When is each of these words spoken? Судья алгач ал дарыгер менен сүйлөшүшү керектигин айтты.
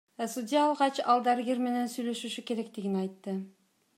Судья 0.33 0.61
алгач 0.67 0.97
ал 1.13 1.21
дарыгер 1.27 1.61
менен 1.67 1.93
сүйлөшүшү 1.95 2.47
керектигин 2.49 2.99
айтты. 3.05 3.37